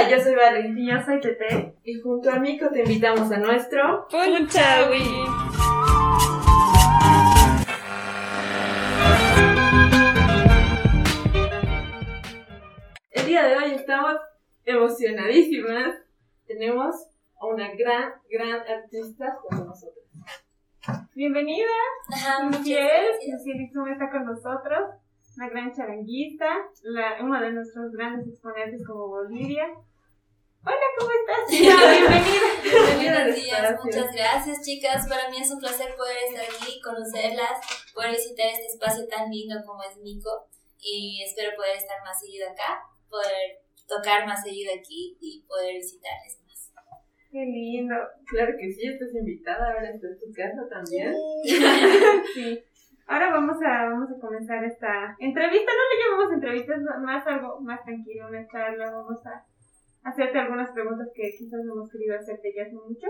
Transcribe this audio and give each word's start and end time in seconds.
Hola, 0.00 0.16
yo 0.16 0.22
soy 0.22 0.34
Vale. 0.34 0.72
Y 0.74 0.86
yo 0.86 0.98
soy 1.02 1.20
Tete. 1.20 1.74
Y 1.84 2.00
junto 2.00 2.30
a 2.30 2.38
Mico 2.38 2.70
te 2.70 2.84
invitamos 2.84 3.30
a 3.30 3.36
nuestro 3.36 4.08
Punchawi. 4.08 5.02
El 13.10 13.26
día 13.26 13.44
de 13.44 13.56
hoy 13.58 13.72
estamos 13.72 14.16
emocionadísimas. 14.64 15.96
Tenemos 16.46 16.94
a 17.38 17.46
una 17.46 17.68
gran, 17.74 18.12
gran 18.30 18.60
artista 18.60 19.36
con 19.42 19.66
nosotros. 19.66 20.06
Bienvenida. 21.14 21.68
Luciel 22.50 23.04
Ixum 23.20 23.88
está 23.88 24.10
con 24.10 24.24
nosotros. 24.24 24.94
Una 25.36 25.48
gran 25.50 25.72
charanguista, 25.74 26.46
la, 26.84 27.22
uno 27.22 27.38
de 27.38 27.52
nuestros 27.52 27.92
grandes 27.92 28.28
exponentes 28.28 28.86
como 28.86 29.08
Bolivia. 29.08 29.66
Hola, 30.62 30.86
¿cómo 30.98 31.10
estás? 31.10 31.48
Bienvenida. 31.50 32.20
Bienvenida 33.00 33.24
Buenos 33.24 33.34
días, 33.34 33.76
muchas 33.82 34.12
gracias 34.12 34.60
chicas. 34.60 35.08
Para 35.08 35.30
mí 35.30 35.38
es 35.40 35.50
un 35.50 35.58
placer 35.58 35.96
poder 35.96 36.16
estar 36.28 36.44
aquí, 36.44 36.80
conocerlas, 36.82 37.56
poder 37.94 38.10
visitar 38.10 38.46
este 38.52 38.66
espacio 38.66 39.08
tan 39.08 39.30
lindo 39.30 39.56
como 39.64 39.82
es 39.82 39.96
Mico 39.98 40.48
y 40.78 41.22
espero 41.24 41.56
poder 41.56 41.76
estar 41.76 41.96
más 42.04 42.20
seguido 42.20 42.44
acá, 42.50 42.84
poder 43.08 43.64
tocar 43.88 44.26
más 44.26 44.42
seguido 44.42 44.72
aquí 44.78 45.16
y 45.20 45.42
poder 45.48 45.76
visitarles 45.76 46.38
más. 46.44 46.72
Qué 47.32 47.40
lindo. 47.40 47.94
Claro 48.26 48.52
que 48.60 48.70
sí, 48.70 48.86
estás 48.86 49.14
invitada. 49.14 49.72
Ahora 49.72 49.88
está 49.88 50.08
en 50.08 50.18
tu 50.18 50.28
casa 50.32 50.68
también. 50.68 51.14
Sí. 52.34 52.62
Ahora 53.06 53.30
vamos 53.30 53.56
a, 53.64 53.90
vamos 53.90 54.10
a 54.10 54.20
comenzar 54.20 54.62
esta 54.62 55.16
entrevista. 55.18 55.72
No 55.72 55.82
le 55.88 56.04
llamamos 56.04 56.32
entrevista, 56.34 56.74
es 56.74 56.82
más 57.02 57.26
algo 57.26 57.60
más 57.60 57.82
tranquilo, 57.82 58.28
una 58.28 58.46
charla. 58.46 58.90
Vamos 58.90 59.24
a 59.26 59.49
hacerte 60.02 60.38
algunas 60.38 60.70
preguntas 60.72 61.08
que 61.14 61.34
quizás 61.36 61.64
no 61.64 61.74
hemos 61.74 61.90
querido 61.90 62.18
hacerte 62.18 62.52
ya 62.54 62.62
hace 62.62 62.74
mucho. 62.74 63.06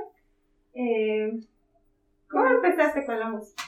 Eh, 0.74 1.41
¿Cómo 2.29 2.46
empezaste 2.46 3.05
con 3.05 3.19
la 3.19 3.29
música? 3.29 3.63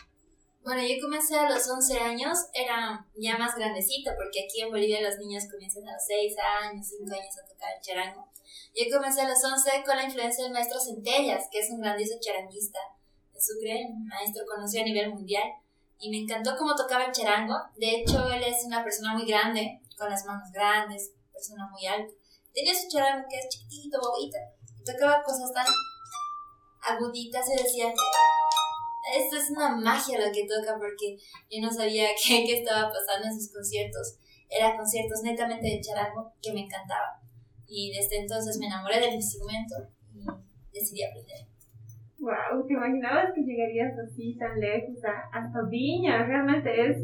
Bueno, 0.65 0.81
yo 0.83 0.95
comencé 1.03 1.37
a 1.37 1.51
los 1.51 1.69
11 1.69 1.99
años, 1.99 2.39
era 2.55 3.05
ya 3.17 3.37
más 3.37 3.57
grandecita, 3.57 4.15
porque 4.15 4.45
aquí 4.45 4.63
en 4.63 4.71
Bolivia 4.71 5.03
los 5.03 5.19
niños 5.19 5.51
comienzan 5.51 5.89
a 5.89 5.95
los 5.95 6.05
6 6.07 6.37
años, 6.63 6.87
5 6.87 7.03
años 7.13 7.37
a 7.37 7.49
tocar 7.49 7.75
el 7.75 7.83
charango. 7.83 8.29
Yo 8.73 8.85
comencé 8.97 9.23
a 9.23 9.29
los 9.29 9.43
11 9.43 9.83
con 9.85 9.97
la 9.97 10.05
influencia 10.05 10.45
del 10.45 10.53
maestro 10.53 10.79
Centellas, 10.79 11.49
que 11.51 11.59
es 11.59 11.71
un 11.71 11.81
grandioso 11.81 12.15
charanguista 12.21 12.79
de 13.35 13.41
Sucre, 13.41 13.89
maestro 14.07 14.45
conocido 14.47 14.85
a 14.85 14.87
nivel 14.87 15.11
mundial, 15.11 15.51
y 15.99 16.11
me 16.11 16.19
encantó 16.19 16.57
cómo 16.57 16.77
tocaba 16.77 17.07
el 17.07 17.13
charango. 17.13 17.57
De 17.77 17.97
hecho, 17.97 18.31
él 18.31 18.45
es 18.45 18.65
una 18.65 18.85
persona 18.85 19.15
muy 19.15 19.27
grande, 19.27 19.81
con 19.99 20.09
las 20.09 20.25
manos 20.27 20.53
grandes, 20.53 21.13
persona 21.33 21.69
muy 21.73 21.87
alta. 21.87 22.15
Tenía 22.55 22.75
su 22.75 22.89
charango 22.89 23.27
que 23.29 23.39
es 23.39 23.49
chiquitito, 23.49 23.99
bobita, 24.01 24.39
y 24.79 24.85
tocaba 24.85 25.23
cosas 25.23 25.53
tan 25.53 25.67
aguditas 26.83 27.47
y 27.49 27.63
decía, 27.63 27.93
esto 29.19 29.37
es 29.37 29.51
una 29.51 29.77
magia 29.77 30.19
lo 30.19 30.33
que 30.33 30.47
toca 30.47 30.79
porque 30.79 31.19
yo 31.51 31.61
no 31.61 31.71
sabía 31.71 32.09
qué, 32.27 32.45
qué 32.45 32.59
estaba 32.59 32.93
pasando 32.93 33.29
en 33.29 33.35
sus 33.35 33.53
conciertos. 33.53 34.19
Eran 34.49 34.77
conciertos 34.77 35.23
netamente 35.23 35.67
de 35.67 35.81
charango 35.81 36.33
que 36.43 36.53
me 36.53 36.65
encantaba. 36.65 37.21
Y 37.67 37.91
desde 37.91 38.21
entonces 38.21 38.59
me 38.59 38.67
enamoré 38.67 39.01
del 39.01 39.15
instrumento 39.15 39.75
y 40.13 40.79
decidí 40.79 41.03
aprender. 41.05 41.49
Wow, 42.19 42.67
¿te 42.69 42.75
imaginabas 42.75 43.33
que 43.35 43.43
llegarías 43.43 43.99
así 43.99 44.37
tan 44.39 44.61
lejos 44.61 44.97
hasta 45.33 45.63
Viña? 45.69 46.25
Realmente 46.25 46.71
es 46.71 46.99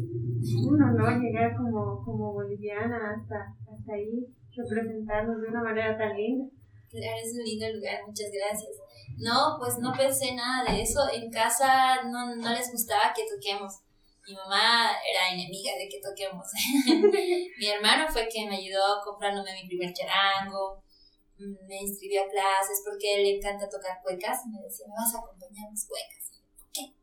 un 0.65 0.81
honor 0.81 1.19
llegar 1.19 1.57
como, 1.57 2.01
como 2.05 2.33
boliviana 2.33 3.15
hasta, 3.17 3.53
hasta 3.67 3.93
ahí, 3.93 4.27
representarnos 4.55 5.41
de 5.41 5.47
una 5.47 5.63
manera 5.63 5.97
tan 5.97 6.15
linda. 6.15 6.49
Claro, 6.89 7.17
es 7.23 7.33
un 7.33 7.43
lindo 7.43 7.69
lugar, 7.69 8.01
muchas 8.05 8.29
gracias. 8.31 8.71
No, 9.17 9.57
pues 9.59 9.77
no 9.79 9.93
pensé 9.93 10.33
nada 10.33 10.71
de 10.71 10.81
eso. 10.81 11.01
En 11.11 11.29
casa 11.29 12.03
no, 12.03 12.35
no 12.35 12.49
les 12.49 12.71
gustaba 12.71 13.13
que 13.13 13.27
toquemos. 13.27 13.81
Mi 14.27 14.33
mamá 14.33 14.91
era 15.03 15.33
enemiga 15.33 15.71
de 15.75 15.89
que 15.89 15.99
toquemos. 15.99 16.47
mi 17.57 17.67
hermano 17.67 18.07
fue 18.09 18.27
quien 18.27 18.49
me 18.49 18.57
ayudó 18.57 19.01
comprándome 19.03 19.53
mi 19.53 19.67
primer 19.67 19.93
charango. 19.93 20.81
Me 21.37 21.81
inscribió 21.81 22.23
a 22.23 22.27
clases 22.27 22.81
porque 22.85 23.15
él 23.15 23.23
le 23.23 23.37
encanta 23.37 23.69
tocar 23.69 24.01
cuecas. 24.03 24.45
Me 24.47 24.61
decía, 24.61 24.87
me 24.87 24.93
vas 24.95 25.13
a 25.15 25.19
acompañar 25.19 25.67
a 25.67 25.71
mis 25.71 25.87
cuecas. 25.87 26.31
Y 26.31 26.37
yo, 26.37 26.45
¿por 26.57 26.71
qué? 26.71 26.93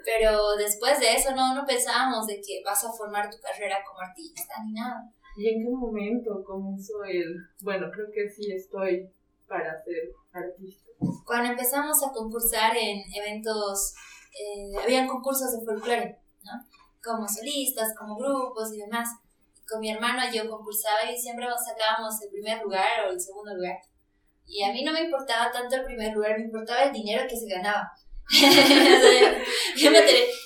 Pero 0.04 0.56
después 0.56 1.00
de 1.00 1.14
eso 1.14 1.34
no, 1.34 1.54
no 1.54 1.64
pensábamos 1.64 2.26
de 2.26 2.40
que 2.40 2.62
vas 2.64 2.84
a 2.84 2.92
formar 2.92 3.30
tu 3.30 3.38
carrera 3.40 3.82
como 3.86 4.00
artista 4.00 4.54
ni 4.64 4.72
nada. 4.72 5.10
¿Y 5.36 5.48
en 5.48 5.62
qué 5.62 5.70
momento 5.70 6.44
comenzó 6.44 7.02
el... 7.04 7.36
Bueno, 7.62 7.90
creo 7.92 8.06
que 8.12 8.28
sí 8.28 8.52
estoy 8.52 9.08
para 9.48 9.82
ser 9.82 10.12
artista. 10.32 10.90
cuando 11.26 11.50
empezamos 11.50 12.02
a 12.02 12.12
concursar 12.12 12.76
en 12.76 13.02
eventos, 13.14 13.94
eh, 14.32 14.72
habían 14.82 15.06
concursos 15.06 15.52
de 15.52 15.64
folclore, 15.64 16.18
¿no? 16.44 16.52
Como 17.02 17.28
solistas, 17.28 17.94
como 17.98 18.16
grupos 18.16 18.72
y 18.72 18.78
demás. 18.78 19.08
Con 19.68 19.80
mi 19.80 19.90
hermano 19.90 20.22
yo 20.32 20.48
concursaba 20.48 21.10
y 21.10 21.18
siempre 21.18 21.46
sacábamos 21.46 22.20
el 22.22 22.30
primer 22.30 22.62
lugar 22.62 23.06
o 23.06 23.12
el 23.12 23.20
segundo 23.20 23.54
lugar. 23.54 23.78
Y 24.46 24.62
a 24.62 24.72
mí 24.72 24.84
no 24.84 24.92
me 24.92 25.04
importaba 25.04 25.50
tanto 25.50 25.76
el 25.76 25.84
primer 25.84 26.12
lugar, 26.12 26.38
me 26.38 26.44
importaba 26.44 26.84
el 26.84 26.92
dinero 26.92 27.26
que 27.28 27.36
se 27.36 27.46
ganaba. 27.46 27.90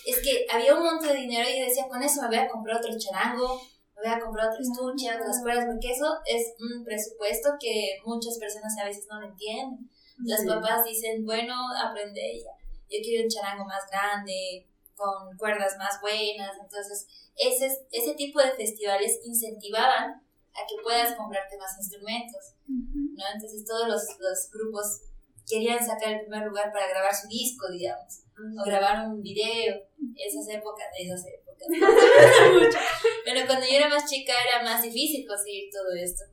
Es 0.07 0.23
que 0.23 0.47
había 0.51 0.75
un 0.75 0.85
montón 0.85 1.09
de 1.09 1.21
dinero 1.21 1.49
y 1.49 1.59
yo 1.59 1.67
decía, 1.67 1.89
con 1.89 2.03
eso 2.03 2.23
me 2.23 2.29
voy 2.29 2.37
a 2.37 2.49
comprar 2.49 2.77
otro 2.77 2.93
charango, 2.97 3.61
me 3.97 4.03
voy 4.03 4.13
a 4.13 4.21
comprar 4.21 4.49
otro 4.49 4.61
estuche, 4.61 5.09
otras 5.15 5.41
cuerdas, 5.43 5.67
porque 5.67 5.91
eso 5.93 6.07
es 6.27 6.55
un 6.61 6.85
presupuesto 6.85 7.51
que 7.59 7.99
muchas 8.05 8.39
personas 8.39 8.73
a 8.81 8.85
veces 8.85 9.07
no 9.11 9.21
lo 9.21 9.29
entienden. 9.29 9.89
Los 10.19 10.41
Sí. 10.41 10.47
papás 10.47 10.85
dicen, 10.85 11.25
bueno, 11.25 11.55
aprende 11.83 12.39
ya. 12.39 12.53
Yo 12.89 12.99
quiero 13.03 13.25
un 13.25 13.29
charango 13.31 13.65
más 13.65 13.83
grande, 13.91 14.69
con 14.95 15.37
cuerdas 15.37 15.77
más 15.79 16.01
buenas. 16.01 16.53
Entonces, 16.61 17.07
ese, 17.37 17.67
ese 17.91 18.15
tipo 18.15 18.41
de 18.41 18.53
festivales 18.53 19.21
incentivaban 19.25 20.11
a 20.13 20.61
que 20.69 20.77
puedas 20.83 21.15
comprarte 21.17 21.57
más 21.59 21.77
instrumentos, 21.79 22.55
¿no? 22.67 23.25
Entonces, 23.35 23.65
todos 23.67 23.89
los, 23.89 24.03
los 24.19 24.51
grupos 24.51 25.01
querían 25.47 25.85
sacar 25.85 26.13
el 26.15 26.21
primer 26.23 26.47
lugar 26.47 26.73
para 26.73 26.89
grabar 26.89 27.15
su 27.15 27.29
disco, 27.29 27.71
digamos, 27.71 28.23
o 28.59 28.65
grabar 28.65 29.07
un 29.09 29.21
video. 29.21 29.77
Esas 30.17 30.49
épocas, 30.49 30.87
esas 30.99 31.27
épocas. 31.27 31.46
mucho. 32.53 32.79
Pero 33.25 33.47
cuando 33.47 33.67
yo 33.67 33.77
era 33.77 33.89
más 33.89 34.09
chica 34.09 34.33
era 34.49 34.63
más 34.63 34.83
difícil 34.83 35.27
conseguir 35.27 35.71
todo 35.71 35.93
esto. 35.95 36.25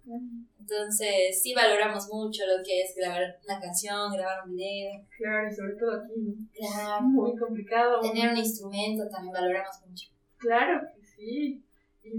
Entonces, 0.59 1.41
sí 1.41 1.53
valoramos 1.53 2.07
mucho 2.07 2.45
lo 2.45 2.63
que 2.63 2.81
es 2.81 2.95
grabar 2.95 3.38
una 3.44 3.59
canción, 3.59 4.12
grabar 4.13 4.47
un 4.47 4.56
video. 4.56 5.06
Claro, 5.17 5.47
y 5.51 5.56
sobre 5.56 5.73
todo 5.75 6.01
aquí, 6.01 6.13
¿no? 6.17 6.33
Claro. 6.53 7.01
Muy 7.01 7.35
complicado. 7.38 8.00
Tener 8.01 8.29
un 8.29 8.38
instrumento 8.38 9.07
también 9.09 9.33
valoramos 9.33 9.75
mucho. 9.85 10.07
Claro 10.38 10.81
que 10.95 11.06
sí. 11.06 11.63
¿Y, 12.03 12.09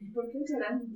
y 0.00 0.10
por 0.12 0.30
qué 0.30 0.38
charango? 0.44 0.86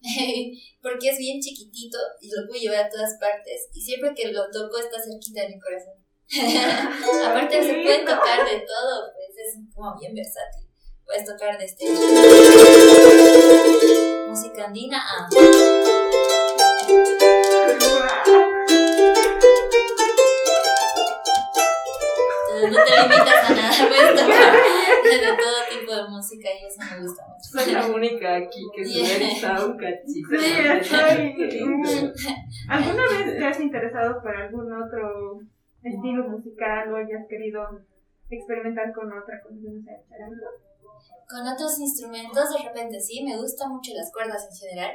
Porque 0.82 1.08
es 1.10 1.18
bien 1.18 1.40
chiquitito 1.40 1.98
y 2.20 2.28
lo 2.28 2.46
puedo 2.46 2.60
llevar 2.60 2.86
a 2.86 2.88
todas 2.88 3.18
partes. 3.20 3.68
Y 3.72 3.80
siempre 3.80 4.14
que 4.14 4.32
lo 4.32 4.50
toco 4.50 4.78
está 4.78 4.96
cerquita 5.00 5.42
de 5.42 5.54
mi 5.54 5.60
corazón. 5.60 5.94
Aparte 7.26 7.62
se 7.62 7.74
puede 7.82 8.00
tocar 8.00 8.44
de 8.44 8.60
todo, 8.60 9.12
pues 9.14 9.36
es 9.36 9.74
como 9.74 9.98
bien 9.98 10.14
versátil. 10.14 10.69
Puedes 11.10 11.26
tocar 11.26 11.58
desde 11.58 11.84
música 14.28 14.64
andina 14.64 14.98
a 14.98 15.28
Entonces 22.46 22.70
no 22.70 22.78
te 22.84 22.90
limitas 23.02 23.50
a 23.50 23.54
nada, 23.54 23.72
puedes 23.88 24.14
tocar 24.14 24.52
de 25.02 25.18
todo 25.36 25.58
tipo 25.80 25.96
de 25.96 26.08
música 26.10 26.48
y 26.48 26.66
eso 26.66 26.78
me 26.78 27.02
gusta 27.02 27.26
mucho. 27.26 27.42
Soy 27.42 27.72
la 27.72 27.86
única 27.86 28.36
aquí 28.36 28.62
que 28.76 28.84
se 28.84 28.92
Yeah. 28.92 29.64
un 29.64 29.76
cachito. 29.76 30.28
Sí. 30.38 30.46
¿Alguna 32.68 33.02
vez 33.08 33.36
te 33.36 33.44
has 33.44 33.58
interesado 33.58 34.22
por 34.22 34.36
algún 34.36 34.72
otro 34.72 35.40
estilo 35.82 36.28
musical 36.28 36.92
o 36.92 36.96
hayas 36.98 37.26
querido 37.28 37.80
experimentar 38.28 38.92
con 38.92 39.06
otra 39.12 39.40
cosa 39.42 39.56
que 39.60 39.70
no 39.70 39.82
sea 39.82 39.96
el 39.96 40.08
charango? 40.08 40.69
Con 41.28 41.46
otros 41.46 41.78
instrumentos, 41.78 42.50
de 42.50 42.68
repente 42.68 43.00
sí, 43.00 43.22
me 43.22 43.36
gustan 43.36 43.70
mucho 43.70 43.92
las 43.94 44.12
cuerdas 44.12 44.46
en 44.50 44.56
general. 44.56 44.92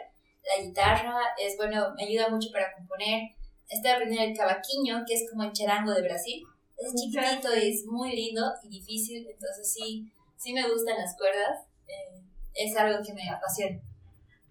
La 0.57 0.63
guitarra 0.63 1.17
es 1.41 1.55
bueno, 1.57 1.93
me 1.95 2.03
ayuda 2.03 2.29
mucho 2.29 2.49
para 2.51 2.73
componer. 2.73 3.31
Estoy 3.69 3.91
aprendiendo 3.91 4.29
el 4.31 4.37
cavaquinho, 4.37 5.03
que 5.07 5.15
es 5.15 5.29
como 5.29 5.43
el 5.43 5.53
charango 5.53 5.93
de 5.93 6.01
Brasil. 6.01 6.43
Es 6.77 6.93
chiquitito 6.93 7.55
y 7.55 7.71
es 7.71 7.85
muy 7.85 8.13
lindo 8.15 8.41
y 8.63 8.67
difícil, 8.67 9.25
entonces 9.27 9.71
sí, 9.73 10.11
sí 10.37 10.53
me 10.53 10.69
gustan 10.69 10.97
las 10.97 11.15
cuerdas. 11.17 11.65
eh, 11.87 12.21
es 12.53 12.75
algo 12.77 13.03
que 13.03 13.13
me 13.13 13.29
apasiona. 13.29 13.79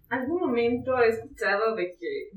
¿Algún 0.09 0.41
momento 0.41 0.97
he 0.99 1.09
escuchado 1.09 1.75
de 1.75 1.95
que 1.97 2.31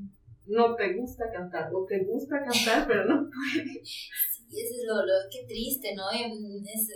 no 0.45 0.75
te 0.75 0.93
gusta 0.93 1.31
cantar 1.31 1.69
o 1.73 1.85
te 1.85 2.03
gusta 2.03 2.39
cantar 2.43 2.87
pero 2.87 3.05
no 3.05 3.29
Y 4.51 4.61
eso 4.61 4.75
es 4.79 4.83
lo, 4.87 5.05
lo 5.05 5.13
que 5.29 5.45
triste, 5.45 5.93
¿no? 5.93 6.05
Mm, 6.11 6.65
Es 6.65 6.87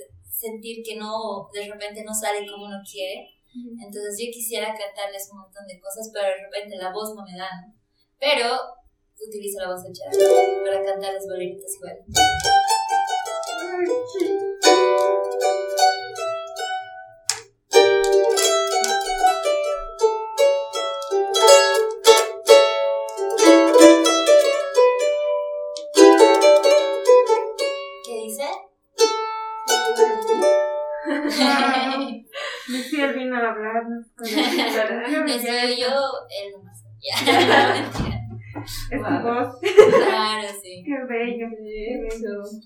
sentir 0.43 0.83
que 0.83 0.95
no, 0.97 1.47
de 1.53 1.71
repente 1.71 2.03
no 2.03 2.13
sale 2.13 2.45
como 2.45 2.65
uno 2.65 2.77
quiere. 2.83 3.31
Entonces 3.53 4.17
yo 4.17 4.31
quisiera 4.33 4.73
cantarles 4.73 5.29
un 5.31 5.39
montón 5.39 5.65
de 5.67 5.79
cosas, 5.79 6.09
pero 6.11 6.27
de 6.27 6.43
repente 6.43 6.75
la 6.75 6.91
voz 6.91 7.13
no 7.15 7.23
me 7.23 7.37
da, 7.37 7.49
¿no? 7.61 7.73
pero 8.19 8.49
utilizo 9.27 9.59
la 9.59 9.67
voz 9.67 9.83
del 9.83 9.93
charango 9.93 10.65
para 10.65 10.83
cantar 10.83 11.13
las 11.13 11.25
boleritas 11.27 11.75
igual. 11.75 11.97
Él 36.41 36.51
nomás. 36.51 36.83
Ya, 37.01 37.15
no, 37.21 37.73
mentira. 37.73 38.19
Es 38.91 39.01
tu 39.01 39.03
Wow. 39.03 39.23
voz. 39.23 39.59
Claro, 39.59 40.47
sí. 40.61 40.83
Qué 40.85 40.97
bello. 41.09 41.47
Eso. 42.07 42.57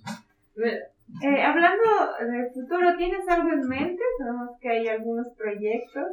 Bueno, 0.56 0.78
Eh, 1.24 1.42
hablando 1.42 1.88
del 2.19 2.52
futuro, 2.54 2.98
¿tienes 2.98 3.25
algo 3.30 3.50
en 3.54 3.62
mente? 3.68 4.04
Sabemos 4.19 4.50
que 4.60 4.69
hay 4.69 4.88
algunos 4.90 5.28
proyectos. 5.38 6.04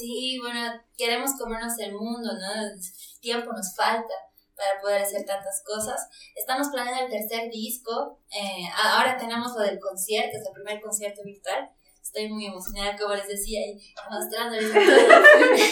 Sí, 0.00 0.38
bueno, 0.42 0.60
queremos 0.96 1.30
comernos 1.38 1.78
el 1.78 1.92
mundo, 1.92 2.28
¿no? 2.32 2.80
Tiempo 3.20 3.52
nos 3.52 3.74
falta 3.76 4.14
para 4.56 4.80
poder 4.82 5.02
hacer 5.02 5.24
tantas 5.24 5.62
cosas. 5.64 6.08
Estamos 6.34 6.68
planeando 6.68 7.04
el 7.04 7.10
tercer 7.12 7.48
disco. 7.50 8.18
eh, 8.32 8.66
ahora 8.76 9.16
tenemos 9.16 9.54
lo 9.56 9.62
del 9.62 9.78
concierto, 9.78 10.36
es 10.36 10.44
el 10.44 10.52
primer 10.52 10.80
concierto 10.82 11.22
virtual. 11.24 11.70
Estoy 12.08 12.26
muy 12.30 12.46
emocionada, 12.46 12.96
como 12.96 13.14
les 13.14 13.28
decía, 13.28 13.60
y 13.60 13.78
mostrándoles 14.10 14.72
todo. 14.72 14.82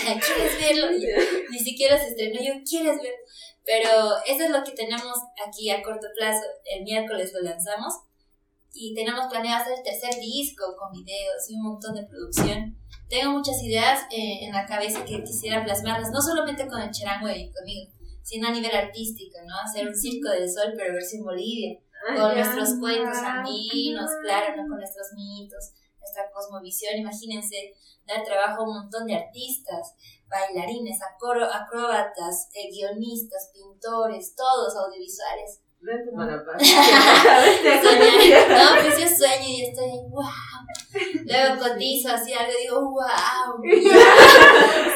¿Quieres 0.05 0.61
verlo? 0.61 0.93
Y 0.93 1.07
ni 1.51 1.59
siquiera 1.59 1.99
se 1.99 2.09
estrenó, 2.09 2.39
yo, 2.43 2.61
¿quieres 2.63 2.97
verlo? 2.97 3.19
Pero 3.65 3.91
eso 4.27 4.45
es 4.45 4.51
lo 4.51 4.63
que 4.63 4.73
tenemos 4.73 5.17
aquí 5.47 5.71
a 5.71 5.83
corto 5.83 6.07
plazo. 6.15 6.45
El 6.65 6.85
miércoles 6.85 7.33
lo 7.33 7.41
lanzamos. 7.41 7.95
Y 8.75 8.95
tenemos 8.95 9.29
planeado 9.29 9.63
hacer 9.63 9.79
el 9.79 9.83
tercer 9.83 10.21
disco 10.21 10.77
con 10.79 10.93
videos 10.93 11.49
y 11.49 11.57
un 11.57 11.63
montón 11.63 11.95
de 11.95 12.05
producción. 12.05 12.77
Tengo 13.09 13.33
muchas 13.33 13.63
ideas 13.63 14.03
eh, 14.11 14.45
en 14.45 14.53
la 14.53 14.67
cabeza 14.67 15.07
que 15.07 15.25
quisiera 15.25 15.65
plasmarlas, 15.65 16.11
no 16.11 16.21
solamente 16.21 16.69
con 16.69 16.83
el 16.83 16.91
charango 16.91 17.31
y 17.31 17.51
conmigo, 17.51 17.91
sino 18.23 18.49
a 18.49 18.51
nivel 18.51 18.77
artístico, 18.77 19.39
¿no? 19.47 19.55
Hacer 19.59 19.89
un 19.89 19.97
circo 19.97 20.29
del 20.29 20.51
sol, 20.51 20.75
pero 20.77 20.93
versión 20.93 21.25
Bolivia, 21.25 21.79
con 22.15 22.35
nuestros 22.35 22.79
cuentos 22.79 23.17
andinos, 23.17 24.11
claro, 24.23 24.57
¿no? 24.57 24.69
Con 24.69 24.77
nuestros 24.77 25.07
mitos, 25.15 25.73
nuestra 26.07 26.31
cosmovisión. 26.31 26.97
Imagínense 26.97 27.75
dar 28.07 28.23
trabajo 28.25 28.63
a 28.63 28.65
un 28.69 28.75
montón 28.83 29.07
de 29.07 29.17
artistas, 29.17 29.95
bailarines, 30.29 30.99
acro- 31.03 31.51
acróbatas, 31.53 32.49
eh, 32.55 32.71
guionistas, 32.71 33.51
pintores, 33.53 34.35
todos 34.37 34.77
audiovisuales. 34.77 35.61
vente 35.81 36.11
para. 36.17 36.37
No, 38.49 38.83
pues 38.83 38.99
yo 38.99 39.09
sueño 39.17 39.45
y 39.49 39.63
estoy 39.67 39.85
ahí, 39.85 40.01
wow. 40.09 40.25
Luego 41.25 41.61
cotizo 41.63 42.09
así 42.11 42.33
algo 42.33 42.53
y 42.59 42.63
digo, 42.63 42.81
wow. 42.81 43.63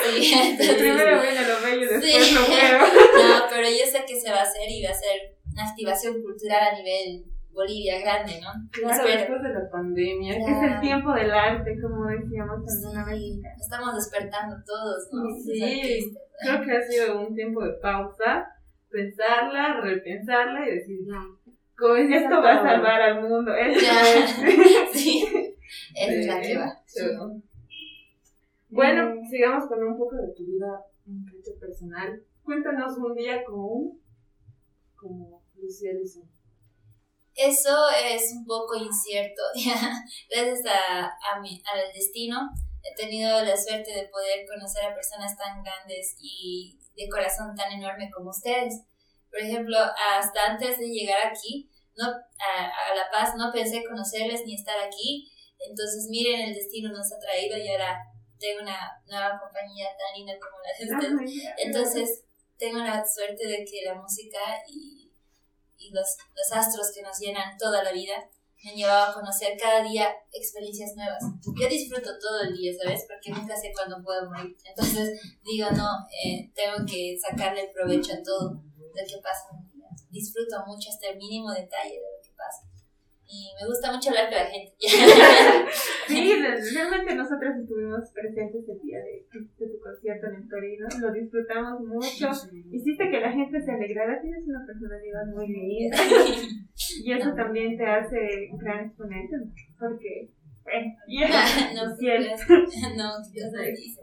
Sí, 0.04 0.32
entonces, 0.34 0.76
Primero 0.76 1.20
viene 1.20 1.42
lo 1.46 1.60
bello 1.60 1.82
y 1.82 1.86
después 1.86 2.26
Sí. 2.26 2.34
lo 2.34 2.40
feo. 2.46 2.78
No, 2.78 3.44
pero 3.50 3.68
yo 3.68 3.84
sé 3.90 4.04
que 4.06 4.20
se 4.20 4.30
va 4.30 4.38
a 4.38 4.42
hacer 4.42 4.68
y 4.70 4.82
va 4.84 4.90
a 4.90 4.94
ser 4.94 5.36
una 5.52 5.68
activación 5.68 6.22
cultural 6.22 6.68
a 6.68 6.76
nivel 6.76 7.24
Bolivia 7.52 8.00
grande, 8.00 8.40
¿no? 8.40 8.48
Claro, 8.70 9.04
después 9.04 9.42
de 9.42 9.48
la 9.52 9.70
pandemia. 9.70 10.36
Claro. 10.36 10.66
Es 10.66 10.72
el 10.72 10.80
tiempo 10.80 11.12
del 11.12 11.30
arte, 11.32 11.76
como 11.80 12.06
decíamos 12.06 12.60
alguna 12.68 13.04
vez. 13.06 13.18
Sí, 13.18 13.42
estamos 13.60 13.94
despertando 13.96 14.56
todos, 14.64 15.08
¿no? 15.12 15.22
Sí. 15.42 15.62
Artistas. 15.62 16.22
Creo 16.42 16.62
que 16.62 16.76
ha 16.76 16.82
sido 16.82 17.20
un 17.20 17.34
tiempo 17.34 17.62
de 17.64 17.72
pausa, 17.74 18.46
pensarla, 18.88 19.80
repensarla 19.80 20.66
y 20.68 20.74
decir, 20.76 20.98
ya, 21.06 22.16
Esto 22.16 22.42
va 22.42 22.52
a 22.52 22.62
salvar 22.62 23.00
al 23.02 23.22
mundo. 23.28 23.52
Esto 23.54 23.80
Ya. 23.82 24.00
es. 24.18 24.92
Sí, 24.92 25.26
esa 25.94 26.12
es 26.12 26.26
la 26.26 26.42
Sí, 26.42 26.48
que 26.48 27.16
va. 27.16 27.30
Bueno, 28.68 29.10
Eh, 29.10 29.20
sigamos 29.28 29.66
con 29.66 29.82
un 29.82 29.98
poco 29.98 30.16
de 30.16 30.32
tu 30.34 30.44
vida 30.44 30.84
un 31.06 31.24
poquito 31.24 31.50
personal. 31.60 32.22
Cuéntanos 32.44 32.96
un 32.98 33.14
día 33.14 33.44
común 33.44 34.00
como 34.94 35.42
Lucía 35.56 35.92
Lizón. 35.94 36.24
Eso 37.34 37.88
es 38.04 38.32
un 38.32 38.44
poco 38.44 38.76
incierto. 38.76 39.42
Gracias 40.30 40.66
a, 40.66 41.04
a 41.04 41.40
mi, 41.40 41.62
al 41.72 41.92
destino 41.92 42.50
he 42.82 42.94
tenido 42.94 43.42
la 43.42 43.56
suerte 43.56 43.92
de 43.92 44.08
poder 44.08 44.46
conocer 44.46 44.84
a 44.84 44.94
personas 44.94 45.36
tan 45.36 45.62
grandes 45.62 46.16
y 46.18 46.78
de 46.96 47.08
corazón 47.08 47.54
tan 47.54 47.72
enorme 47.72 48.10
como 48.10 48.30
ustedes. 48.30 48.82
Por 49.30 49.40
ejemplo, 49.40 49.76
hasta 49.78 50.46
antes 50.46 50.78
de 50.78 50.88
llegar 50.88 51.26
aquí, 51.26 51.70
no, 51.96 52.06
a, 52.06 52.66
a 52.66 52.94
La 52.94 53.10
Paz, 53.10 53.34
no 53.36 53.52
pensé 53.52 53.84
conocerles 53.84 54.42
ni 54.44 54.54
estar 54.54 54.78
aquí. 54.78 55.30
Entonces, 55.58 56.08
miren, 56.10 56.40
el 56.40 56.54
destino 56.54 56.90
nos 56.90 57.12
ha 57.12 57.18
traído 57.18 57.56
y 57.56 57.68
ahora 57.68 57.98
tengo 58.38 58.62
una 58.62 59.02
nueva 59.06 59.38
compañía 59.38 59.88
tan 59.96 60.16
linda 60.16 60.32
como 60.40 60.56
la 60.62 60.72
de 60.78 60.94
ustedes. 60.94 61.52
Ay, 61.56 61.64
Entonces, 61.66 62.24
tengo 62.58 62.78
la 62.78 63.04
suerte 63.06 63.46
de 63.46 63.64
que 63.64 63.82
la 63.84 63.94
música 63.94 64.40
y, 64.68 65.09
y 65.80 65.90
los, 65.90 66.16
los 66.36 66.52
astros 66.52 66.92
que 66.94 67.02
nos 67.02 67.18
llenan 67.18 67.56
toda 67.58 67.82
la 67.82 67.92
vida 67.92 68.14
me 68.62 68.70
han 68.70 68.76
llevado 68.76 69.10
a 69.10 69.14
conocer 69.14 69.56
cada 69.58 69.82
día 69.82 70.08
experiencias 70.32 70.94
nuevas. 70.94 71.18
Yo 71.58 71.68
disfruto 71.68 72.10
todo 72.18 72.42
el 72.42 72.56
día, 72.56 72.72
¿sabes? 72.80 73.06
Porque 73.08 73.30
nunca 73.30 73.56
sé 73.56 73.72
cuándo 73.74 74.02
puedo 74.04 74.30
morir. 74.30 74.54
Entonces, 74.64 75.18
digo, 75.42 75.70
no, 75.70 76.06
eh, 76.24 76.52
tengo 76.54 76.84
que 76.86 77.16
sacarle 77.18 77.70
provecho 77.72 78.12
a 78.12 78.22
todo 78.22 78.52
lo 78.52 79.06
que 79.06 79.18
pasa 79.22 79.48
en 79.52 79.64
mi 79.64 79.72
vida. 79.72 79.88
Disfruto 80.10 80.56
mucho 80.66 80.90
hasta 80.90 81.08
el 81.08 81.16
mínimo 81.16 81.50
detalle 81.52 81.94
de. 81.94 82.19
Y 83.30 83.54
me 83.60 83.66
gusta 83.68 83.92
mucho 83.92 84.10
hablar 84.10 84.28
con 84.28 84.38
la 84.38 84.46
gente. 84.46 84.74
Sí, 86.10 86.32
realmente 86.74 87.14
nosotros 87.14 87.54
estuvimos 87.62 88.10
presentes 88.10 88.68
el 88.68 88.80
día 88.80 88.98
de, 88.98 89.24
de 89.30 89.72
tu 89.72 89.78
concierto 89.80 90.26
en 90.26 90.34
el 90.42 90.48
Torino, 90.48 90.88
lo 91.00 91.12
disfrutamos 91.12 91.80
mucho, 91.82 92.30
hiciste 92.72 93.10
que 93.10 93.20
la 93.20 93.30
gente 93.30 93.62
se 93.62 93.70
alegrara, 93.70 94.20
tienes 94.20 94.44
una 94.48 94.66
personalidad 94.66 95.26
muy 95.26 95.46
linda 95.46 95.96
y 97.04 97.12
eso 97.12 97.32
también 97.34 97.76
te 97.78 97.86
hace 97.86 98.48
un 98.50 98.58
gran 98.58 98.86
exponente, 98.86 99.36
¿no? 99.36 99.52
porque, 99.78 100.30
bueno, 100.64 100.92
y 101.06 101.22
eso, 101.22 101.32
no, 101.74 101.86
no, 102.96 103.28
Dios 103.30 103.52
nos 103.52 103.66
dice. 103.66 104.00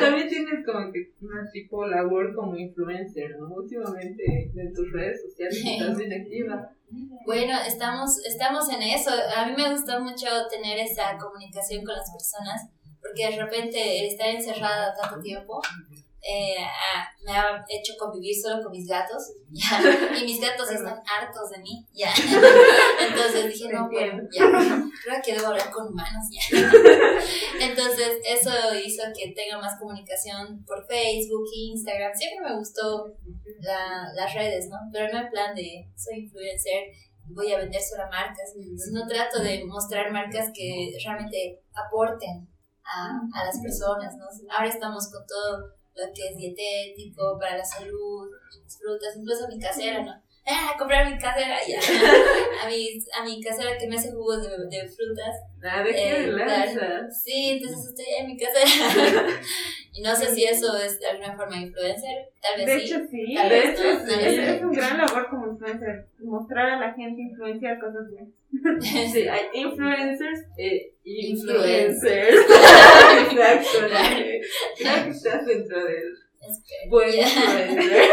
También 0.00 0.28
tienes 0.28 0.64
como 0.64 0.90
que 0.90 1.12
una 1.20 1.50
tipo 1.52 1.86
labor 1.86 2.34
como 2.34 2.56
influencer, 2.56 3.36
¿no? 3.38 3.54
Últimamente 3.54 4.50
en 4.54 4.72
tus 4.72 4.90
redes 4.92 5.20
sociales 5.22 5.62
estás 5.64 5.98
bien 5.98 6.12
activa. 6.12 6.72
Bueno, 7.24 7.58
estamos, 7.66 8.18
estamos 8.26 8.68
en 8.70 8.82
eso. 8.82 9.10
A 9.36 9.46
mí 9.46 9.52
me 9.56 9.70
gustó 9.70 10.00
mucho 10.00 10.26
tener 10.50 10.78
esa 10.78 11.16
comunicación 11.18 11.84
con 11.84 11.94
las 11.94 12.10
personas, 12.10 12.68
porque 13.00 13.30
de 13.30 13.42
repente 13.42 14.06
estar 14.06 14.28
encerrada 14.28 14.94
tanto 14.94 15.20
tiempo 15.20 15.60
eh, 16.22 16.56
ah, 16.58 17.08
me 17.24 17.32
ha 17.32 17.64
hecho 17.68 17.94
convivir 17.98 18.34
solo 18.40 18.62
con 18.62 18.72
mis 18.72 18.86
gatos, 18.86 19.32
ya, 19.50 19.80
y 20.20 20.24
mis 20.24 20.40
gatos 20.40 20.70
están 20.70 21.00
hartos 21.06 21.50
de 21.50 21.58
mí, 21.62 21.86
ya. 21.92 22.12
Entonces 23.08 23.46
dije, 23.52 23.72
no, 23.72 23.88
bueno, 23.90 24.22
ya, 24.30 24.44
creo 25.04 25.20
que 25.24 25.34
debo 25.34 25.48
hablar 25.48 25.70
con 25.70 25.88
humanos, 25.88 26.24
ya. 26.30 26.58
Entonces 27.60 28.18
eso 28.24 28.50
hizo 28.84 29.02
que 29.16 29.32
tenga 29.32 29.58
más 29.58 29.78
comunicación 29.78 30.64
por 30.66 30.86
Facebook, 30.86 31.44
Instagram. 31.54 32.12
Siempre 32.14 32.48
me 32.50 32.56
gustó 32.58 33.14
la- 33.60 34.12
las 34.14 34.34
redes, 34.34 34.68
¿no? 34.68 34.76
Pero 34.92 35.12
no 35.12 35.20
en 35.20 35.30
plan 35.30 35.54
de 35.54 35.88
soy 35.96 36.20
influencer, 36.24 36.84
voy 37.32 37.52
a 37.52 37.58
vender 37.58 37.80
solo 37.80 38.04
marcas, 38.10 38.52
sino 38.52 39.06
trato 39.06 39.40
de 39.42 39.64
mostrar 39.64 40.10
marcas 40.12 40.50
que 40.54 40.90
realmente 41.04 41.60
aporten 41.74 42.48
a, 42.84 43.20
a 43.40 43.44
las 43.46 43.58
personas, 43.60 44.14
¿no? 44.16 44.24
Ahora 44.54 44.68
estamos 44.68 45.10
con 45.10 45.24
todo 45.26 45.79
lo 45.94 46.04
que 46.14 46.28
es 46.28 46.36
dietético, 46.36 47.38
para 47.38 47.58
la 47.58 47.64
salud, 47.64 48.28
frutas, 48.66 49.16
incluso 49.16 49.48
mi 49.48 49.58
casera, 49.58 50.02
¿no? 50.02 50.12
¡Ah, 50.52 50.74
comprar 50.78 51.10
mi 51.10 51.18
casera! 51.18 51.56
Ya. 51.66 51.78
A, 52.64 52.68
mi, 52.68 52.88
a 53.18 53.24
mi 53.24 53.42
casera 53.42 53.78
que 53.78 53.86
me 53.88 53.96
hace 53.96 54.10
jugos 54.12 54.42
de, 54.42 54.50
de 54.50 54.88
frutas. 54.88 55.34
Nada 55.58 55.82
de 55.82 55.90
qué 55.92 56.24
Eh. 56.26 57.08
Sí, 57.10 57.50
entonces 57.52 57.88
estoy 57.88 58.06
en 58.18 58.26
mi 58.26 58.36
casera. 58.36 59.26
y 59.92 60.02
no 60.02 60.14
sé 60.14 60.34
si 60.34 60.44
eso 60.44 60.76
es 60.76 61.00
de 61.00 61.06
alguna 61.06 61.36
forma 61.36 61.56
influencer, 61.56 62.28
tal 62.40 62.56
vez 62.58 62.66
de 62.66 62.78
sí. 62.80 62.84
hecho 62.86 63.00
sí, 63.10 63.34
Tal 63.34 63.48
De 63.48 63.58
hecho, 63.58 63.82
sí. 63.82 64.06
tal 64.08 64.20
es, 64.20 64.36
vez 64.36 64.48
es 64.48 64.62
un 64.62 64.72
gran 64.72 64.98
labor 64.98 65.28
como 65.30 65.46
influencer, 65.52 66.06
mostrar 66.18 66.70
a 66.70 66.80
la 66.80 66.92
gente, 66.92 67.22
influenciar 67.22 67.78
cosas 67.80 68.10
buenas. 68.10 68.30
Sí, 69.12 69.26
hay 69.28 69.46
influencers 69.54 70.40
e 70.58 70.92
Influencers. 71.04 72.36
Exacto. 73.20 73.78
Creo 74.76 75.04
que 75.04 75.10
estás 75.10 75.46
dentro 75.46 75.84
del 75.84 76.12
Espero. 76.40 76.90
buen 76.90 77.08
influencer. 77.14 78.10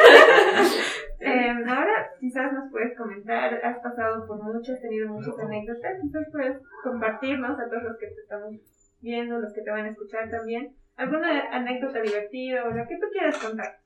Eh, 1.20 1.50
ahora 1.68 2.12
quizás 2.20 2.54
nos 2.54 2.72
puedes 2.72 2.96
comentar, 2.96 3.54
has 3.54 3.80
pasado 3.80 4.28
por 4.28 4.44
mucho, 4.44 4.74
has 4.74 4.82
tenido 4.82 5.10
muchas 5.10 5.38
anécdotas, 5.40 6.00
quizás 6.02 6.28
puedes 6.32 6.58
compartirnos 6.84 7.60
a 7.60 7.70
todos 7.70 7.84
los 7.84 7.98
que 7.98 8.08
te 8.08 8.22
estamos 8.22 8.54
viendo, 9.02 9.40
los 9.40 9.54
que 9.54 9.62
te 9.62 9.72
van 9.72 9.86
a 9.86 9.90
escuchar 9.90 10.30
también, 10.30 10.76
alguna 10.96 11.50
anécdota 11.52 12.02
divertida 12.02 12.66
o 12.66 12.70
lo 12.70 12.88
que 12.88 12.98
tú 12.98 13.08
quieras 13.12 13.38
contar. 13.38 13.80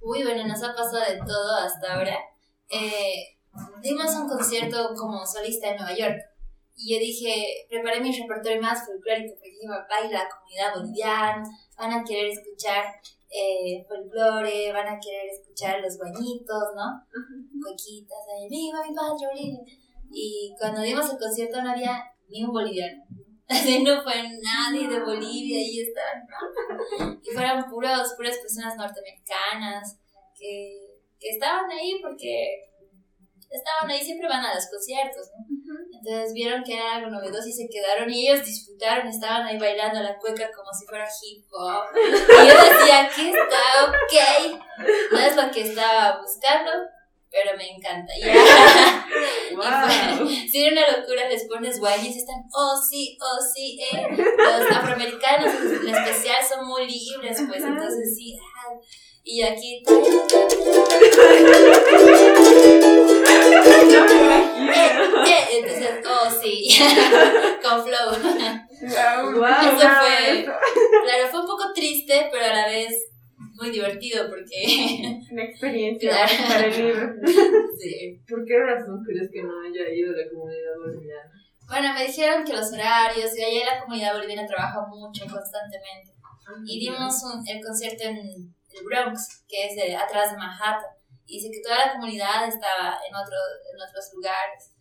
Uy, 0.00 0.22
bueno, 0.22 0.46
nos 0.46 0.62
ha 0.62 0.74
pasado 0.74 1.00
de 1.08 1.18
todo 1.18 1.56
hasta 1.56 1.94
ahora. 1.94 2.16
Eh, 2.68 3.36
dimos 3.82 4.14
un 4.14 4.28
concierto 4.28 4.94
como 4.96 5.26
solista 5.26 5.70
en 5.70 5.76
Nueva 5.76 5.96
York. 5.96 6.18
Y 6.76 6.94
yo 6.94 7.00
dije, 7.00 7.66
preparé 7.68 8.00
mi 8.00 8.16
repertorio 8.18 8.62
más 8.62 8.86
folclórico 8.86 9.34
porque 9.34 9.50
dije, 9.50 9.66
baila 9.66 10.24
la 10.24 10.28
comunidad 10.28 10.74
boliviana, 10.74 11.44
van 11.76 11.92
a 11.92 12.04
querer 12.04 12.30
escuchar 12.30 12.84
eh, 13.30 13.86
folclore, 13.88 14.72
van 14.72 14.88
a 14.88 14.98
querer 14.98 15.28
escuchar 15.28 15.80
los 15.80 15.96
guañitos, 15.96 16.74
¿no? 16.74 17.00
Coquitas, 17.62 18.18
ahí, 18.34 18.48
viva 18.48 18.82
mi 18.86 18.94
patria 18.94 19.28
Bolivia. 19.28 19.60
Y 20.12 20.54
cuando 20.58 20.80
dimos 20.80 21.08
el 21.10 21.18
concierto 21.18 21.62
no 21.62 21.70
había 21.70 22.02
ni 22.28 22.44
un 22.44 22.52
boliviano. 22.52 23.04
Así 23.48 23.82
no 23.82 24.02
fue 24.02 24.14
nadie 24.42 24.88
de 24.88 25.00
Bolivia 25.00 25.60
y 25.60 25.80
estaban, 25.80 27.18
Y 27.22 27.30
fueron 27.30 27.70
puros, 27.70 28.14
puras 28.16 28.38
personas 28.38 28.76
norteamericanas 28.76 29.98
que, 30.36 30.98
que 31.18 31.30
estaban 31.30 31.70
ahí 31.70 32.00
porque 32.02 32.69
estaban 33.50 33.90
ahí, 33.90 34.04
siempre 34.04 34.28
van 34.28 34.44
a 34.44 34.54
los 34.54 34.66
conciertos, 34.68 35.28
¿no? 35.36 35.44
Entonces 35.92 36.32
vieron 36.32 36.64
que 36.64 36.74
era 36.74 36.94
algo 36.96 37.10
novedoso 37.10 37.46
y 37.48 37.52
se 37.52 37.68
quedaron 37.68 38.10
y 38.10 38.26
ellos 38.26 38.44
disfrutaron, 38.44 39.06
estaban 39.06 39.46
ahí 39.46 39.58
bailando 39.58 40.00
la 40.00 40.16
cueca 40.16 40.50
como 40.54 40.72
si 40.72 40.86
fuera 40.86 41.04
hip 41.04 41.44
hop. 41.52 41.84
Y 41.94 42.48
yo 42.48 42.54
decía, 42.54 43.02
aquí 43.02 43.28
está 43.28 43.84
ok, 43.84 44.60
no 45.12 45.18
es 45.18 45.36
lo 45.36 45.50
que 45.50 45.62
estaba 45.62 46.20
buscando, 46.20 46.70
pero 47.30 47.56
me 47.56 47.70
encanta. 47.70 48.12
Ya. 48.18 48.34
Wow. 49.54 50.28
si 50.50 50.64
era 50.64 50.72
una 50.72 50.98
locura, 50.98 51.28
les 51.28 51.44
pones 51.44 51.78
guay 51.78 52.06
y 52.06 52.18
están, 52.18 52.44
oh 52.52 52.74
sí, 52.88 53.18
oh 53.20 53.38
sí, 53.54 53.78
eh. 53.92 54.08
Los 54.16 54.70
afroamericanos 54.70 55.54
en 55.54 55.94
especial 55.94 56.44
son 56.48 56.66
muy 56.66 56.86
libres, 56.86 57.42
pues 57.48 57.62
entonces 57.62 58.14
sí. 58.16 58.38
Y 59.24 59.42
aquí. 59.42 59.82
Entonces, 65.52 66.04
oh 66.06 66.30
sí, 66.40 66.68
con 67.62 67.84
flow. 67.84 68.10
Wow, 69.34 69.46
Eso 69.46 69.88
fue, 70.00 70.44
claro, 70.44 71.28
fue 71.30 71.40
un 71.40 71.46
poco 71.46 71.72
triste, 71.74 72.28
pero 72.32 72.44
a 72.44 72.54
la 72.54 72.66
vez 72.66 73.10
muy 73.54 73.70
divertido 73.70 74.28
porque... 74.28 75.20
Una 75.32 75.44
experiencia 75.44 76.12
para 76.48 76.66
el 76.66 76.86
libro. 76.86 77.08
Sí. 77.80 78.20
¿Por 78.28 78.44
qué 78.44 78.58
razón 78.58 79.02
crees 79.06 79.30
que 79.32 79.42
no 79.42 79.54
haya 79.62 79.88
ido 79.88 80.12
la 80.12 80.28
comunidad 80.28 80.76
boliviana? 80.84 81.32
Bueno, 81.66 81.94
me 81.94 82.04
dijeron 82.04 82.44
que 82.44 82.52
los 82.52 82.70
horarios, 82.74 83.30
y 83.38 83.42
allá 83.42 83.74
la 83.74 83.80
comunidad 83.80 84.12
boliviana 84.12 84.46
trabaja 84.46 84.84
mucho, 84.86 85.24
constantemente. 85.24 86.12
Y 86.66 86.80
dimos 86.80 87.14
un, 87.24 87.40
el 87.48 87.64
concierto 87.64 88.04
en 88.04 88.18
el 88.18 88.84
Bronx, 88.84 89.44
que 89.48 89.64
es 89.64 89.94
atrás 89.96 90.32
de 90.32 90.36
Manhattan. 90.36 90.92
Y 91.24 91.36
dice 91.36 91.48
que 91.50 91.62
toda 91.62 91.86
la 91.86 91.92
comunidad 91.92 92.46
estaba 92.46 92.98
en, 93.08 93.14
otro, 93.14 93.38
en 93.72 93.80
otros 93.80 94.10
lugares. 94.14 94.74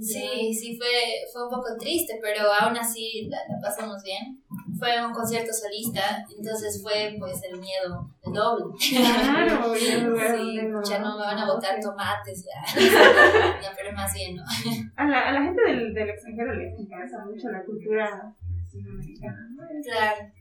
Sí, 0.00 0.52
sí, 0.52 0.76
fue, 0.76 1.22
fue 1.32 1.44
un 1.44 1.50
poco 1.50 1.76
triste, 1.78 2.18
pero 2.20 2.50
aún 2.52 2.76
así 2.76 3.28
la, 3.28 3.38
pasamos 3.62 4.02
bien. 4.02 4.42
Fue 4.82 5.06
un 5.06 5.12
concierto 5.12 5.52
solista, 5.52 6.26
entonces 6.36 6.82
fue 6.82 7.14
pues 7.16 7.40
el 7.44 7.60
miedo 7.60 8.10
el 8.20 8.32
doble. 8.32 8.64
Claro, 8.90 9.72
sí, 9.78 10.56
ya 10.90 10.98
no 10.98 11.16
me 11.16 11.24
van 11.24 11.38
a 11.38 11.46
botar 11.46 11.78
tomates, 11.80 12.44
ya. 12.44 12.80
ya, 13.62 13.72
pero 13.76 13.92
más 13.92 14.12
bien 14.12 14.34
no. 14.34 14.42
A 14.96 15.06
la, 15.06 15.28
a 15.28 15.32
la 15.34 15.42
gente 15.42 15.62
del, 15.62 15.94
del 15.94 16.10
extranjero 16.10 16.54
le 16.54 16.74
interesa 16.76 17.24
mucho 17.24 17.48
la 17.50 17.64
cultura 17.64 18.34
latinoamericana. 18.56 19.48
Claro. 19.84 20.32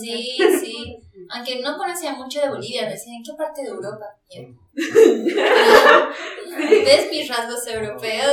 Sí, 0.00 0.36
sí. 0.60 0.98
Aunque 1.30 1.62
no 1.62 1.78
conocía 1.78 2.12
mucho 2.12 2.40
de 2.40 2.48
Bolivia, 2.48 2.82
me 2.82 2.90
decían, 2.90 3.16
¿en 3.16 3.22
qué 3.22 3.32
parte 3.38 3.62
de 3.62 3.68
Europa? 3.68 4.06
¿Ves 6.58 7.08
mis 7.10 7.28
rasgos 7.28 7.66
europeos? 7.68 8.32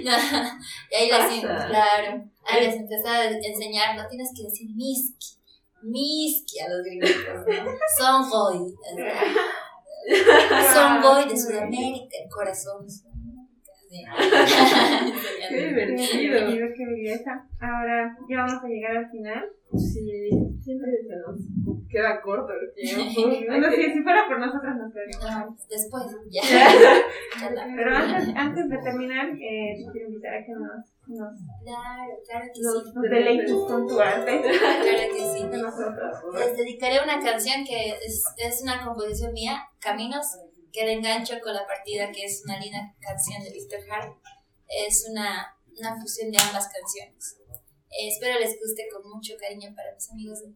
y 0.00 0.08
ahí 0.08 1.10
les, 1.10 1.40
claro, 1.40 2.24
ahí 2.48 2.66
les 2.66 2.76
empecé 2.76 3.08
a 3.08 3.30
enseñar, 3.30 3.96
no 3.96 4.08
tienes 4.08 4.30
que 4.34 4.44
decir 4.44 4.68
miski, 4.74 5.38
miski 5.82 6.60
a 6.60 6.68
los 6.68 6.82
gringos, 6.82 7.10
¿no? 7.46 7.70
Son 7.98 8.30
boy. 8.30 8.74
Son 10.74 11.02
boy 11.02 11.28
de 11.28 11.36
Sudamérica, 11.38 12.16
corazón. 12.34 12.86
qué 15.48 15.68
divertido. 15.68 16.68
Qué 16.76 16.86
belleza. 16.86 17.46
Ahora 17.60 18.16
ya 18.28 18.36
vamos 18.36 18.64
a 18.64 18.68
llegar 18.68 18.96
al 18.96 19.10
final. 19.10 19.48
Sí, 19.76 20.30
siempre 20.62 20.90
se 21.02 21.16
nos 21.16 21.36
queda 21.88 22.20
corto 22.20 22.52
el 22.52 22.72
tiempo. 22.74 23.28
bueno, 23.46 23.70
si, 23.70 23.92
si 23.92 24.02
fuera 24.02 24.26
por 24.26 24.38
nosotros 24.38 24.76
nos 24.76 24.92
quedaríamos. 24.92 25.68
después, 25.68 26.04
ya. 26.30 26.42
Pero 27.76 27.94
antes, 27.94 28.34
antes 28.34 28.68
de 28.68 28.78
terminar, 28.78 29.28
eh, 29.28 29.76
te 29.76 29.92
quiero 29.92 30.08
invitar 30.08 30.34
a 30.34 30.44
que 30.44 30.52
nos 30.52 30.98
nos, 31.08 31.32
claro, 31.64 32.12
claro 32.26 32.46
que 32.52 32.60
nos, 32.60 32.84
sí. 32.84 32.92
nos 32.94 33.02
deleites 33.02 33.50
con 33.66 33.86
tu 33.86 33.98
arte. 33.98 34.42
Claro 34.42 35.14
que 35.14 35.24
sí. 35.24 35.44
Les 36.38 36.56
dedicaré 36.56 37.02
una 37.02 37.18
canción 37.18 37.64
que 37.64 37.92
es, 38.04 38.24
es 38.36 38.62
una 38.62 38.84
composición 38.84 39.32
mía, 39.32 39.62
Caminos, 39.80 40.26
que 40.72 40.84
le 40.84 40.92
engancho 40.94 41.40
con 41.40 41.54
la 41.54 41.66
partida, 41.66 42.10
que 42.12 42.24
es 42.24 42.42
una 42.44 42.58
linda 42.58 42.94
canción 43.00 43.42
de 43.42 43.50
Victor 43.50 43.80
Hart. 43.90 44.16
Es 44.68 45.06
una, 45.08 45.56
una 45.78 46.00
fusión 46.00 46.30
de 46.30 46.38
ambas 46.38 46.68
canciones. 46.68 47.36
Eh, 47.90 48.08
espero 48.08 48.38
les 48.38 48.58
guste 48.60 48.86
con 48.92 49.10
mucho 49.10 49.34
cariño 49.40 49.74
para 49.74 49.94
mis 49.94 50.10
amigos 50.10 50.40
de 50.40 50.48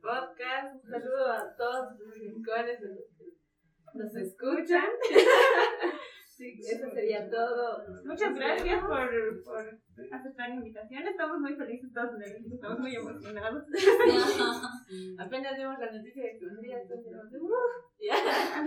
podcast. 0.00 0.74
Un 0.74 0.90
saludo 0.90 1.32
a 1.32 1.56
todos 1.56 1.98
los 1.98 2.14
rincones 2.14 2.80
en 2.80 2.96
los 2.96 3.08
que 3.18 3.26
nos 3.94 4.16
escuchan. 4.16 4.88
Sí, 6.36 6.52
eso 6.60 6.90
sería 6.90 7.30
todo. 7.30 7.82
Muchas 8.04 8.34
gracias 8.34 8.84
por, 8.84 9.08
por 9.42 9.64
aceptar 10.12 10.50
la 10.50 10.56
invitación. 10.56 11.08
Estamos 11.08 11.38
muy 11.38 11.54
felices 11.54 11.90
todos 11.94 12.10
en 12.16 12.22
el 12.24 12.52
estamos 12.52 12.78
muy 12.78 12.94
emocionados. 12.94 13.64
Apenas 15.18 15.56
vimos 15.56 15.78
la 15.78 15.92
noticia 15.92 16.24
de 16.24 16.38
que 16.38 16.44
un 16.44 16.60
día 16.60 16.76
¡uh! 16.76 17.56
ya. 17.98 18.16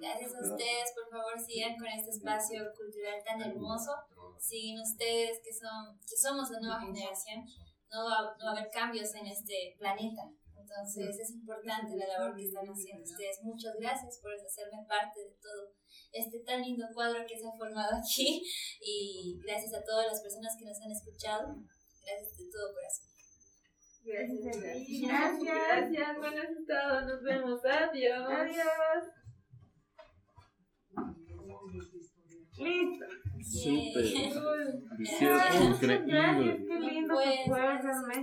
Gracias 0.00 0.34
a 0.34 0.40
ustedes, 0.40 0.92
por 0.96 1.08
favor 1.08 1.38
sigan 1.38 1.78
con 1.78 1.86
este 1.86 2.10
espacio 2.10 2.64
cultural 2.76 3.22
tan 3.24 3.40
hermoso. 3.42 3.92
Siguen 4.38 4.80
ustedes 4.80 5.40
que 5.42 5.52
son 5.52 5.98
que 6.00 6.16
somos 6.16 6.50
la 6.50 6.60
nueva 6.60 6.80
generación. 6.80 7.44
No 7.90 8.04
va, 8.04 8.34
no 8.38 8.44
va 8.46 8.50
a 8.52 8.56
haber 8.56 8.70
cambios 8.70 9.14
en 9.14 9.26
este 9.26 9.76
planeta. 9.78 10.22
Entonces 10.56 11.18
es 11.18 11.30
importante 11.32 11.96
la 11.96 12.06
labor 12.06 12.36
que 12.36 12.44
están 12.44 12.66
haciendo 12.66 13.02
ustedes. 13.02 13.42
Muchas 13.42 13.74
gracias 13.78 14.18
por 14.22 14.32
hacerme 14.32 14.86
parte 14.88 15.20
de 15.20 15.36
todo 15.42 15.74
este 16.12 16.40
tan 16.40 16.62
lindo 16.62 16.86
cuadro 16.94 17.26
que 17.26 17.38
se 17.38 17.46
ha 17.46 17.52
formado 17.52 17.96
aquí 17.96 18.42
y 18.80 19.38
gracias 19.44 19.74
a 19.74 19.84
todas 19.84 20.06
las 20.06 20.20
personas 20.22 20.56
que 20.58 20.64
nos 20.64 20.80
han 20.80 20.90
escuchado. 20.92 21.56
Gracias 22.04 22.38
de 22.38 22.50
todo 22.50 22.72
corazón. 22.74 23.12
Gracias, 24.04 24.56
gracias. 24.56 25.42
Gracias, 25.42 26.16
bueno, 26.18 26.42
eso 26.42 26.58
es 26.58 26.66
todo. 26.66 27.00
Nos 27.02 27.22
vemos. 27.22 27.60
Adiós. 27.64 28.28
Adiós. 28.30 29.04
Listo. 32.58 33.06
Súper. 33.42 34.04
Hicieron 34.98 35.38
Gracias, 35.50 35.64
increíble. 35.64 36.66
qué 36.68 36.80
lindo 36.80 37.14
Pues, 37.14 37.34
que 37.46 37.50
realmente. 37.50 38.20